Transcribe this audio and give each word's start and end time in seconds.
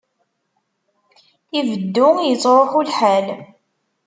Ibeddu 1.59 2.07
ittṛuḥ 2.31 2.71
lḥal. 2.87 3.25